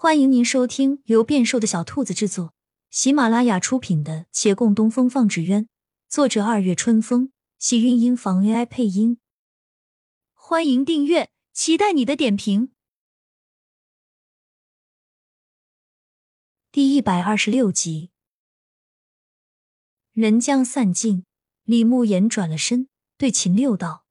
[0.00, 2.54] 欢迎您收听由变瘦的小兔子制作、
[2.88, 5.64] 喜马拉雅出品的《且共东风放纸鸢》，
[6.08, 9.18] 作者二月春风，喜韵音房 AI 配音。
[10.34, 12.70] 欢迎订阅，期待你的点评。
[16.70, 18.12] 第一百二十六集，
[20.12, 21.24] 人将散尽，
[21.64, 24.06] 李慕言转了身，对秦六道：“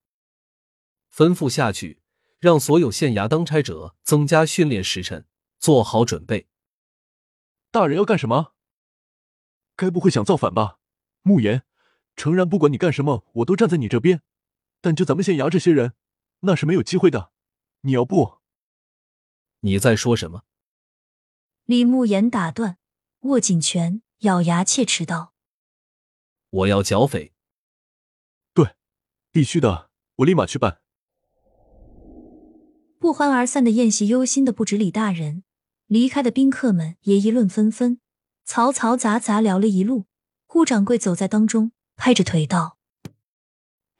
[1.15, 2.01] 吩咐下去，
[2.39, 5.25] 让所有县衙当差者增加训练时辰。”
[5.59, 6.47] 做好准备。
[7.71, 8.53] 大人要干什么？
[9.75, 10.79] 该不会想造反吧？
[11.21, 11.63] 慕言，
[12.15, 14.21] 诚然，不管你干什么，我都站在你这边。
[14.81, 15.93] 但就咱们县衙这些人，
[16.41, 17.31] 那是没有机会的。
[17.81, 18.39] 你要不……
[19.61, 20.43] 你在说什么？
[21.65, 22.77] 李慕言打断，
[23.21, 25.33] 握紧拳，咬牙切齿道
[26.49, 27.33] ：“我要剿匪。”
[28.53, 28.75] 对，
[29.31, 30.81] 必须的，我立马去办。
[32.99, 35.43] 不欢而散的宴席，忧心的不止李大人。
[35.87, 37.99] 离开的宾客们也议论纷纷，
[38.45, 40.05] 嘈嘈杂杂聊了一路。
[40.45, 42.77] 顾掌柜走在当中，拍着腿道：“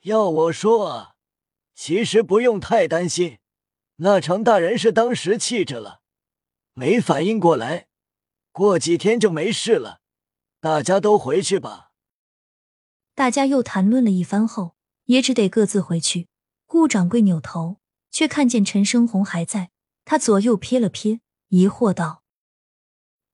[0.04, 1.16] 要我说啊，
[1.76, 3.40] 其实不用太担心。
[3.98, 6.02] 那程大人是当时气着了，
[6.74, 7.88] 没反应过来，
[8.52, 10.02] 过几天就没事了。
[10.60, 11.92] 大家都回去吧。”
[13.16, 16.28] 大家又谈论了一番后，也只得各自回去。
[16.66, 17.78] 顾掌柜扭头，
[18.12, 19.72] 却看见陈生红还在，
[20.04, 21.22] 他左右瞥了瞥。
[21.50, 22.24] 疑惑道：“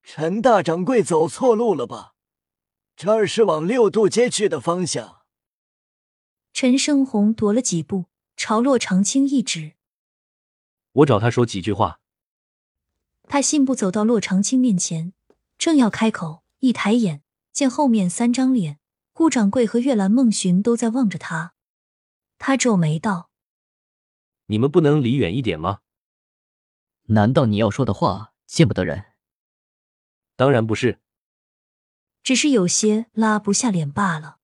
[0.02, 2.14] 陈大掌柜走错路了吧？
[2.94, 5.22] 这儿是往六渡街去的方向。”
[6.54, 8.04] 陈胜红踱了几步，
[8.36, 9.72] 朝洛长青一指
[10.92, 11.98] ：“我找他说几句话。”
[13.26, 15.12] 他信步走到洛长青面前，
[15.58, 18.78] 正要开口，一抬眼见后面三张脸，
[19.12, 21.54] 顾掌柜和月兰梦寻都在望着他。
[22.38, 23.30] 他皱眉道
[24.46, 25.80] ：“你们不能离远一点吗？”
[27.06, 29.04] 难道你要说的话见不得人？
[30.36, 31.00] 当然不是，
[32.22, 34.38] 只是有些拉不下脸罢了。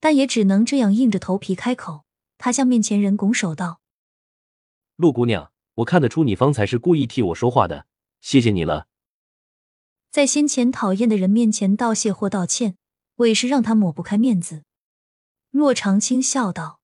[0.00, 2.04] 但也只能这样硬着头皮开口。
[2.36, 3.80] 他向面前人拱手道
[4.94, 7.86] ：“陆姑娘，我看得出你方才是故意替我说话的，
[8.20, 8.86] 谢谢你了。”
[10.10, 12.76] 在先前讨厌的人面前道谢或道歉，
[13.16, 14.62] 委实让他抹不开面子。
[15.50, 16.80] 若长青笑道：“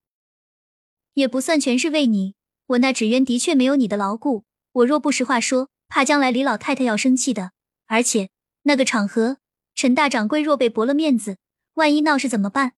[1.14, 2.34] 也不算全是为你，
[2.66, 4.44] 我那纸鸢的确没有你的牢固。”
[4.74, 7.52] 我若不实话说，怕将来李老太太要生气的。
[7.86, 8.30] 而且
[8.62, 9.38] 那个场合，
[9.74, 11.38] 陈大掌柜若被驳了面子，
[11.74, 12.72] 万一闹事怎么办？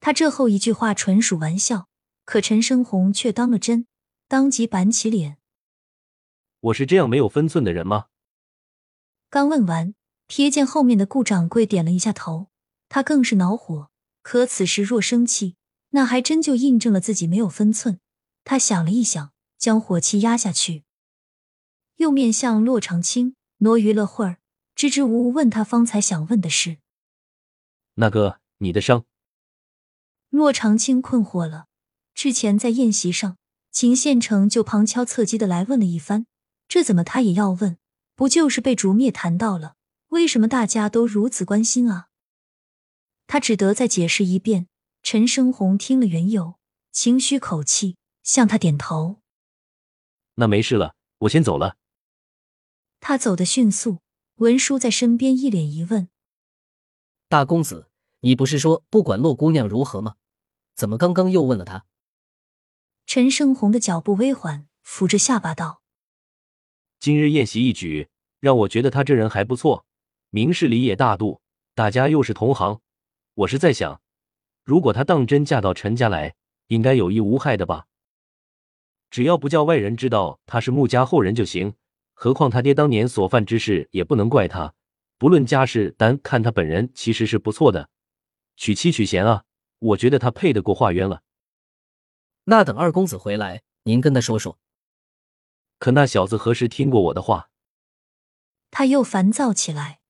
[0.00, 1.88] 他这后一句话纯属玩笑，
[2.24, 3.86] 可陈生红却当了真，
[4.26, 5.38] 当即板起脸
[6.60, 8.06] ：“我是这样没有分寸的人吗？”
[9.30, 9.94] 刚问完，
[10.28, 12.48] 瞥见后面的顾掌柜点了一下头，
[12.88, 13.90] 他更是恼火。
[14.22, 15.56] 可此时若生气，
[15.90, 18.00] 那还真就印证了自己没有分寸。
[18.42, 19.33] 他想了一想。
[19.58, 20.84] 将火气压下去，
[21.96, 24.38] 又面向洛长青挪余了会儿，
[24.74, 26.78] 支支吾吾问他方才想问的事。
[27.94, 29.04] 那个，你的伤？
[30.30, 31.66] 洛长青困惑了。
[32.14, 33.36] 之前在宴席上，
[33.70, 36.26] 秦县城就旁敲侧击的来问了一番，
[36.68, 37.78] 这怎么他也要问？
[38.14, 39.74] 不就是被竹灭谈到了？
[40.08, 42.08] 为什么大家都如此关心啊？
[43.26, 44.68] 他只得再解释一遍。
[45.02, 46.54] 陈生红听了缘由，
[46.90, 49.20] 轻吁口气，向他点头。
[50.36, 51.76] 那没事了，我先走了。
[53.00, 53.98] 他走得迅速，
[54.36, 56.08] 文书在身边一脸疑问
[57.28, 57.88] ：“大公子，
[58.20, 60.16] 你不是说不管洛姑娘如何吗？
[60.74, 61.84] 怎么刚刚又问了她？”
[63.06, 65.82] 陈胜红的脚步微缓，扶着下巴道
[66.98, 68.08] ：“今日宴席一举，
[68.40, 69.84] 让我觉得他这人还不错，
[70.30, 71.40] 明事理也大度。
[71.74, 72.80] 大家又是同行，
[73.34, 74.00] 我是在想，
[74.64, 76.34] 如果她当真嫁到陈家来，
[76.68, 77.86] 应该有益无害的吧。”
[79.14, 81.74] 只要不叫外人知道他是穆家后人就行。
[82.14, 84.74] 何况他爹当年所犯之事也不能怪他。
[85.18, 87.90] 不论家世，单看他本人其实是不错的。
[88.56, 89.44] 娶妻娶贤啊，
[89.78, 91.22] 我觉得他配得过华渊了。
[92.46, 94.58] 那等二公子回来，您跟他说说。
[95.78, 97.50] 可那小子何时听过我的话？
[98.72, 100.00] 他又烦躁起来。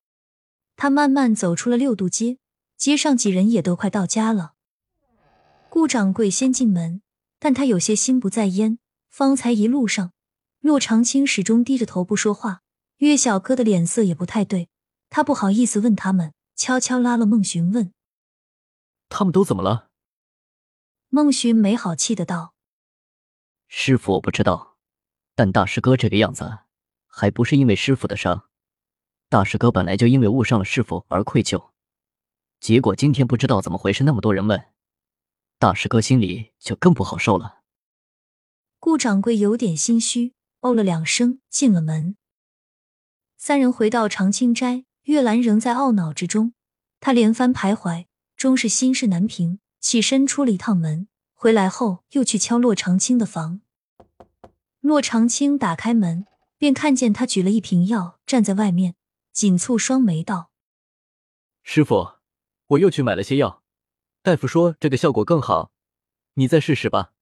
[0.76, 2.38] 他慢慢走出了六渡街，
[2.78, 4.54] 街上几人也都快到家了。
[5.68, 7.02] 顾掌柜先进门，
[7.38, 8.78] 但他有些心不在焉。
[9.14, 10.10] 方才一路上，
[10.58, 12.62] 骆长青始终低着头不说话。
[12.96, 14.68] 岳小哥的脸色也不太对，
[15.08, 17.92] 他不好意思问他们，悄悄拉了孟寻问
[19.08, 19.88] ：“他们都怎么了？”
[21.10, 22.54] 孟寻没好气的道
[23.68, 24.78] ：“师傅，我不知道，
[25.36, 26.58] 但大师哥这个样子，
[27.06, 28.48] 还不是因为师傅的伤。
[29.28, 31.70] 大师哥本来就因为误伤了师傅而愧疚，
[32.58, 34.72] 结果今天不知道怎么回事，那么多人问，
[35.60, 37.60] 大师哥心里就更不好受了。”
[38.84, 42.16] 顾掌柜有点心虚，哦了两声，进了门。
[43.38, 46.52] 三人回到长青斋，月兰仍在懊恼之中，
[47.00, 48.04] 她连番徘徊，
[48.36, 51.08] 终是心事难平，起身出了一趟门。
[51.32, 53.62] 回来后又去敲洛长青的房，
[54.80, 56.26] 洛长青打开门，
[56.58, 58.96] 便看见他举了一瓶药站在外面，
[59.32, 60.50] 紧蹙双眉道
[61.64, 62.16] ：“师傅，
[62.66, 63.62] 我又去买了些药，
[64.20, 65.72] 大夫说这个效果更好，
[66.34, 67.12] 你再试试吧。”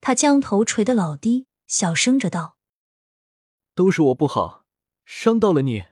[0.00, 2.56] 他将头垂得老低，小声着道
[3.74, 4.64] ：“都是我不好，
[5.04, 5.84] 伤到了你。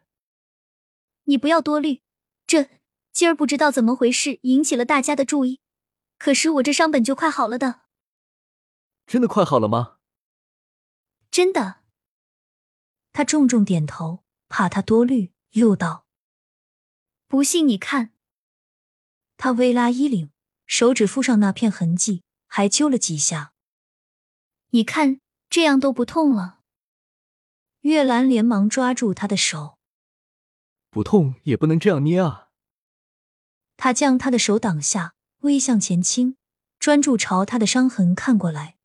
[1.24, 2.02] 你不要多虑，
[2.46, 2.70] 这
[3.12, 5.60] 今儿不知道怎么回事，引起了大家的注意。”
[6.18, 7.82] 可是我这伤本就快好了的，
[9.06, 9.98] 真的快好了吗？
[11.30, 11.82] 真的。
[13.12, 16.06] 他重重点头，怕他多虑，又道
[17.28, 18.12] ：“不信你看。”
[19.36, 20.30] 他微拉衣领，
[20.64, 23.52] 手指附上那片痕迹，还揪了几下。
[24.70, 26.60] 你看，这样都不痛了。
[27.80, 29.78] 月兰连忙抓住他的手
[30.90, 32.48] ：“不痛也不能这样捏啊！”
[33.76, 35.14] 他将他的手挡下。
[35.40, 36.36] 微向前倾，
[36.80, 38.78] 专注朝他的伤痕看过来。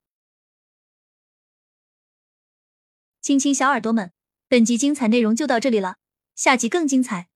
[3.22, 4.12] 亲亲小耳朵们，
[4.48, 5.96] 本集精彩内容就到这里了，
[6.36, 7.30] 下集更精彩，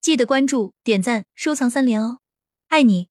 [0.00, 2.18] 记得关注、点赞、收藏三连哦，
[2.66, 3.08] 爱你！